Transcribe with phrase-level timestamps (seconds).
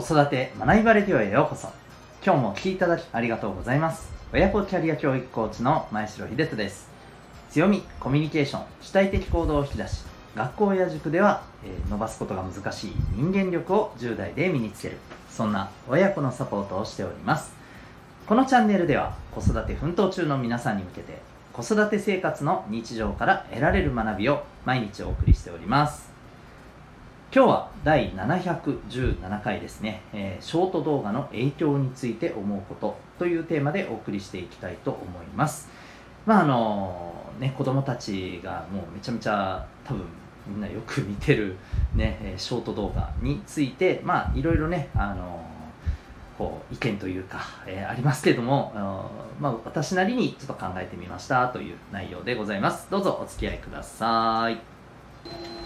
[0.00, 1.66] 子育て学びバレディオへようこそ。
[2.24, 4.08] 今日もお聴きいただきありがとうございます。
[4.32, 6.88] 親子キャリア教育コーチの前城秀人です。
[7.50, 10.04] 強みコミュニケーション主体的行動を引き出し
[10.36, 14.98] 学校や塾では、えー、伸ばすことが難しい人間力を10代で身につける。
[15.28, 17.52] そんな親子のサポートをしております。
[18.28, 21.18] このチャンネルでは子育て奮闘中の皆さんに向けて
[21.52, 26.07] 子育て生活の日常から得られる学びを毎日お送りしております。
[27.30, 35.68] 今日は第717回ですね、えー、ショート動画の影響について思うことというテーマでお送りしていきたいと思います。
[36.24, 40.04] まああのね子供たちがもうめちゃめちゃ多分
[40.46, 41.58] みんなよく見てる
[41.94, 45.44] ねショート動画についてまあいろいろねあの
[46.38, 48.72] こう意見というか、えー、ありますけれども、
[49.38, 52.90] まあ、私なりにちょっと考えてみましたという内容でございます。
[52.90, 55.57] どうぞお付き合いください。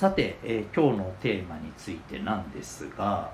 [0.00, 3.32] さて、えー、今日のテーマについてなんですが、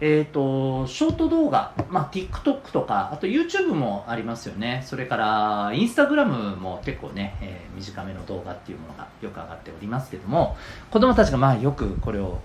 [0.00, 4.82] えっ、ー、と、ショート動画、まあ、TikTok とか、あと YouTube もありますよね。
[4.86, 10.56] それから、Instagram も結構ね、えー、短めの動画っていうものがよく上がっておりますけども、
[10.90, 12.38] 子供たちがまあよくこれを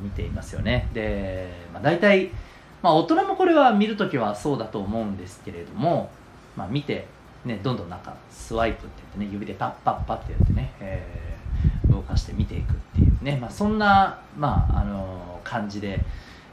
[0.00, 0.88] 見ていますよね。
[0.94, 2.30] で、まあ、大体、
[2.82, 6.08] まあ、大人もこれは見るときはそうだと思うんですけれども、
[6.56, 7.06] まあ、見て、
[7.44, 11.35] ね、どんどんなんかスワイプって言ってね、指でパッパッパってやってね、えー
[12.06, 16.00] 動かして見ていくっていうね、まあ、そんな、まあ、あの感じで、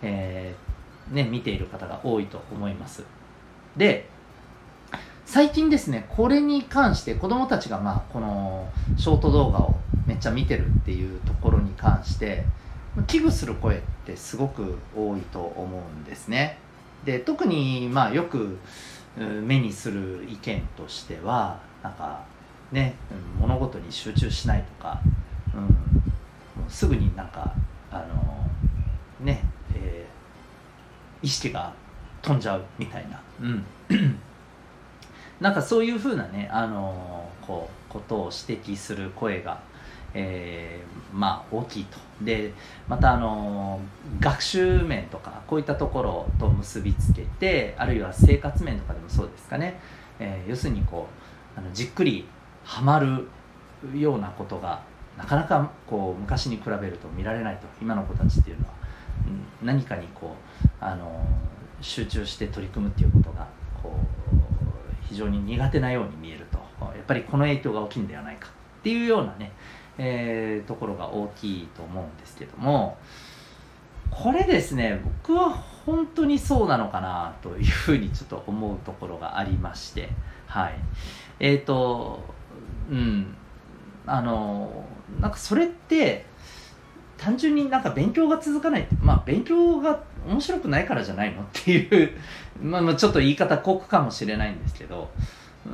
[0.01, 3.03] えー、ね、見ている方が多いと思います。
[3.77, 4.09] で
[5.25, 12.43] 最近ですねこれに関して子どもたちが、まあ、このショート動画をめっちゃ見てるっていうところに関して
[13.07, 16.59] 危惧する声ってすごく多いと思うんですね。
[17.05, 18.59] で特にまあよく
[19.17, 22.23] 目にする意見としてはなんか
[22.73, 22.95] ね、
[23.39, 24.99] 物事に集中しないとか
[25.55, 27.53] うん、すぐになんか
[27.91, 28.49] あの
[29.25, 29.43] ね、
[29.75, 31.73] えー、意識が
[32.21, 33.65] 飛んじゃうみたいな、うん、
[35.39, 39.61] なんかそういうふうなね、あのこうことを指摘する声が、
[40.13, 41.97] えー、まあ大きいと。
[42.21, 42.53] で
[42.87, 43.79] またあの
[44.19, 49.79] 学習面とかこういったところと結びつけてあるいは生活面とかでもそうですかね、
[50.19, 51.07] えー、要するにこ
[51.57, 52.25] うあのじっくり
[52.63, 53.27] はまる
[53.93, 54.81] ようなことが
[55.17, 58.73] なかなかこう昔に比べると見られないと今の子たちっていうのは、
[59.61, 61.25] うん、何かにこうあの
[61.81, 63.47] 集中して取り組むっていうことが
[63.81, 66.63] こう非常に苦手なように見えると。
[66.83, 69.51] やっぱりこの影響が大きいんではないかっていうようなね、
[69.97, 72.97] えー、ところが大きいと思うんですけども。
[74.11, 80.09] これですね僕は本当にそうなのかなというふうにちょっと思うところがありまして。
[80.45, 80.75] はい。
[81.39, 82.19] えっ、ー、と
[82.91, 83.35] うん。
[84.05, 84.85] あの
[85.19, 86.25] なんかそれって
[87.17, 92.11] 単純になんか勉強が続かないまあ勉強が面白くないからじゃないのっていう
[92.61, 95.09] まあちょっと言い方酷かもしれないんですけど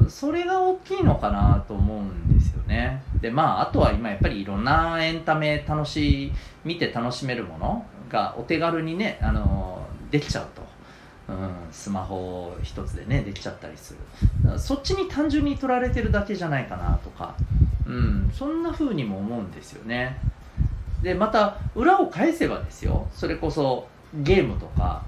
[0.07, 3.01] それが大きいのかなと思うんですよね。
[3.21, 6.31] でまああとは今やっぱりいろんなエンタメ楽し
[6.63, 10.69] 見て楽しめるものがお手軽にねあのできちゃうと。
[11.27, 13.95] うん、スマホ一つでねできちゃったりす
[14.43, 14.59] る。
[14.59, 17.35] そっちに単純に取られてるだけじゃないかなとか。
[17.89, 20.17] うん、そんな風にも思うんですよね。
[21.01, 23.07] でまた裏を返せばですよ。
[23.11, 25.03] それこそゲームとか、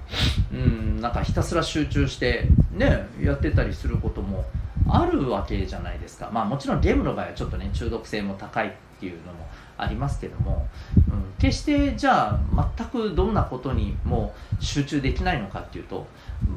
[0.52, 4.44] うん、なんかひたすら集中してねやってたりすることも
[4.88, 6.30] あるわけじゃないですか。
[6.32, 9.46] まあもちろんゲームの場合はちょっとね中毒性も高いっていうのも
[9.78, 10.66] ありますけども、
[10.96, 12.40] うん、決してじゃあ
[12.76, 16.06] 全くどんなことにも集中できないのかっていうと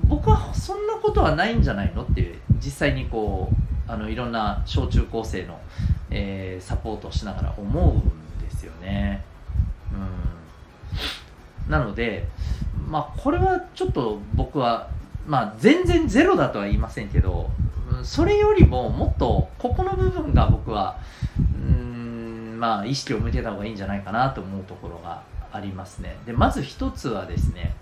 [0.08, 5.60] 僕はそんなことはないんじゃないのって実際にこうあのいろんな小中高生の
[6.18, 8.00] えー、サポートしながら思うん
[8.42, 9.22] ですよね。
[9.92, 12.26] うん、なので、
[12.88, 14.90] まあ、これはちょっと僕は、
[15.28, 17.50] まあ、全然ゼロだとは言いませんけど
[18.04, 20.98] それよりももっとここの部分が僕は
[21.38, 25.22] うんまあ意識を向けた方がいいんじゃないかなと思うところが
[25.52, 26.18] ありますね。
[26.26, 27.76] でまず一つはですね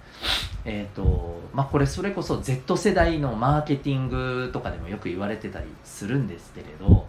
[0.66, 7.06] えーとまあ、これそれこそ Z 世代のマーケティングとかでもよく言われてたりするんですけれど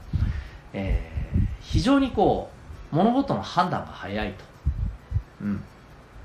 [0.75, 2.50] えー、非常にこ
[2.93, 4.44] う物事の判断が早いと、
[5.41, 5.65] うん、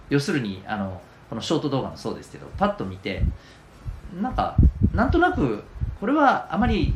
[0.10, 3.22] 要するにあのこのショート動画もそうですけどパッと見て
[4.19, 4.57] なんか
[4.94, 5.63] なんとなく
[6.00, 6.94] これはあまり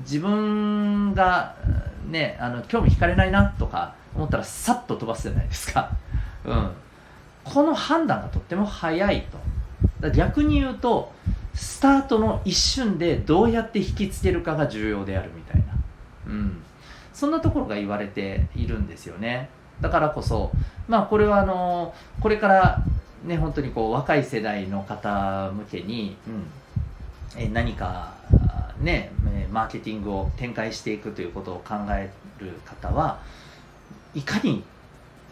[0.00, 1.54] 自分が
[2.08, 5.90] ねあの興味惹かれないなとか思ったらさっと飛ばすじゃないですか、
[6.44, 6.70] うん、
[7.44, 9.46] この判断がとっても早いと。
[10.10, 11.12] 逆に言うと
[11.54, 15.66] スタートの一瞬でどうやって引きつけるかが重要であるみたいな、
[16.26, 16.62] うん、
[17.16, 19.48] そんなところが言われているんですよね。
[19.80, 20.52] だからこそ
[20.86, 22.84] まあこれはあのこれから
[23.24, 28.12] ね本当にこう若い世代の方向けに、うん、え何か
[28.80, 29.12] ね
[29.50, 33.20] マーケティングを展開していくということを考える方は
[34.14, 34.62] いかに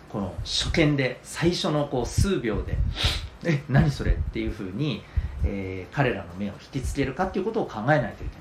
[0.09, 2.79] この初見で最初のこう数秒で
[3.45, 5.05] 「え何それ?」っていうふうに、
[5.45, 8.37] えー、彼らの目を引きつけるかっていうことを考えないといけ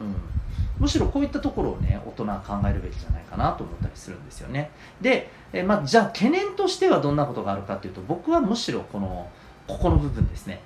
[0.00, 0.41] ない、うん、
[0.82, 4.72] むしろこういったところをね大人は考えるべきじゃないかなと思ったりするんですよね。
[5.00, 9.30] で、え、まあ、じゃあ懸念としてはどんなことがあるかっていうと僕はむしろこの
[9.68, 10.60] ここの部分ですね。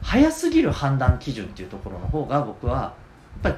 [0.00, 2.92] 早すぎる判断基準っていうところの方が僕はやっ
[3.42, 3.54] ぱり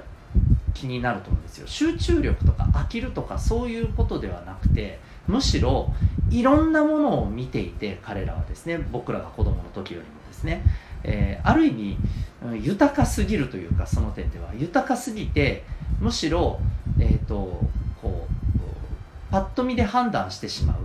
[0.75, 1.69] 気になると思うんですよ。
[1.69, 4.99] 集中力とか飽きるとかそういうことではなくて
[5.29, 5.95] むしろ
[6.29, 10.65] いろんなものを見ていて彼らはですね僕らが子供の時よりもですね、
[11.05, 11.97] えー、ある意味
[12.63, 15.65] 豊かすぎるというかその点では豊かすぎて
[16.01, 16.59] むしろ、
[16.99, 17.61] えーと、
[18.01, 20.79] こうパッと見で判断してしま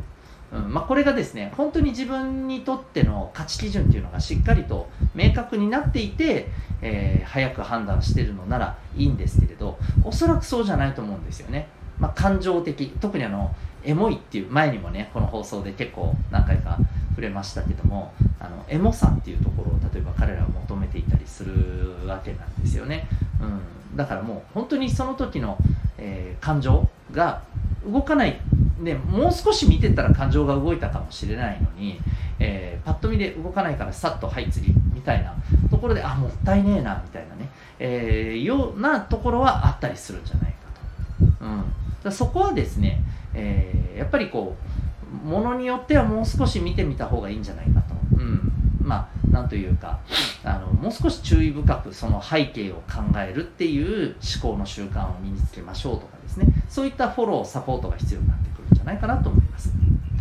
[0.54, 6.50] う、うんまあ、これがですね本当に自分にとっての価値基準っていうのがしっかりと明確になっていて、
[6.82, 11.68] えー、早く判断しているのならいいんですけれどおそらくそうじゃないと思うんですよね。
[11.98, 16.78] まあ、感情的特にあのエモいっていう前にもねこの放送で結構何回か
[17.12, 23.08] 触れましたけどもあのエモさっていうところを例えば彼らは求めていたりするわけなんですよね、
[23.42, 25.58] うん、だからもう本当にその時の、
[25.98, 27.44] えー、感情が
[27.86, 28.40] 動かない。
[28.84, 31.98] でもう少し見てたら感情が動いたかもしれないのに、
[32.40, 35.34] えー、パッと見で動かないからさっとはい次みたいな。
[35.70, 37.50] ところであもったいねえなみたいなね、
[37.80, 40.58] えー、ようなところはあったりするんじゃないか
[41.40, 41.64] と、うん、
[42.04, 43.02] だそこはですね
[43.36, 44.56] えー、やっぱりこ
[45.24, 47.75] うものによってはもう少し見てみた方がいいんじゃないか、
[48.86, 50.00] まあなんというか
[50.44, 59.72] あのもう少し注意深くその背景を考えるっていう思考の習慣を身につけましょうとかですねそういったフォローサポートが必要になってくるんじゃないかなと思います。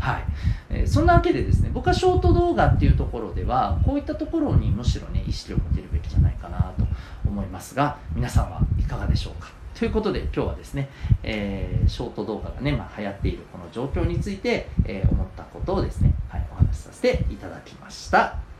[0.00, 0.24] はい、
[0.70, 6.86] えー、そんなわけでですね僕はショート動画っていうところではこういったところにむしろね意識を持てるべきじゃないかなと
[7.26, 10.88] 思いますが皆さんはいかがでしょうかということで今日はですね、
[11.22, 18.53] えー、ショート動画がね、まあ、流行っているこの状況について、えー、思ったことをですね、はい、お話しさせていただきました。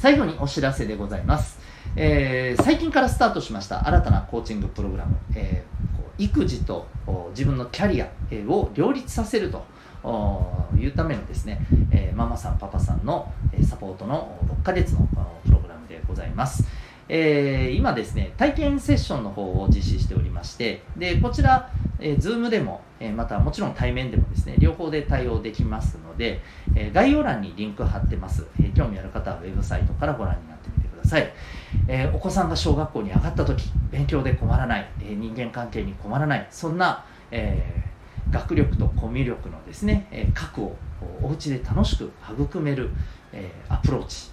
[0.00, 1.58] 最後にお知らせでございます。
[1.94, 6.86] えー、最近からスタートしました新たなコーチングプログラム、えー、育児と
[7.30, 8.08] 自分のキャリア
[8.48, 9.62] を両立させると
[10.78, 11.60] いうためのですね、
[11.90, 13.30] えー、ママさんパパさんの
[13.62, 15.06] サポートの6ヶ月の
[15.44, 16.64] プログラムでございます。
[17.10, 21.70] えー、今ですね、体験セッションの方を実施しておりまして、でこちら、
[22.00, 26.40] えー、Zoom でも、えー、またもちろん対面でもですね、両方で対応できますので、
[26.74, 28.72] えー、概要欄にリンク貼ってます、えー。
[28.74, 31.32] 興味ある方はウェブサイトからご覧になってみてください。
[31.88, 40.76] えー、お子さんが小学校に上がった時、勉強で困らない、えー、人間関係に困らない、そんな、えー、学力とコミュ力のですね、え、核を
[41.22, 42.90] お家で楽しく育める、
[43.32, 44.30] えー、アプローチ、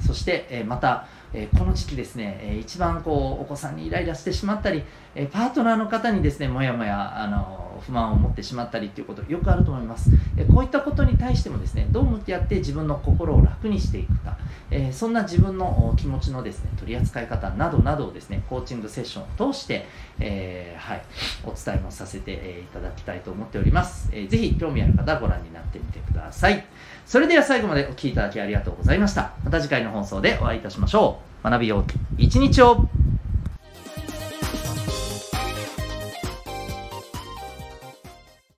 [0.00, 4.82] そして、えー、また、え、この時期ですね、えー、一番こうお子さんにイライラしてしまったり、
[5.14, 14.36] えパートナーの方にですねもやもやあの不満を持ってしまったりということよくあると思います、えこういったことに対してもですねどう向き合って自分の心を楽にしていくか、
[14.70, 19.86] えそんな自分の気持ちのですね取り扱い方などなどをですねコーチングセッションを通して、
[20.18, 21.02] え、はい、
[21.44, 26.64] お伝えもさせて、いただきたいと思っております、えー、ぜひ興味ある方はご覧になってみてください。
[27.06, 29.32] それでは最後までお聴きいただきありがとうございました。
[29.44, 31.44] また次回の放送でお会いいたしましょう。
[31.44, 31.84] 学びよう
[32.18, 32.99] 一日を。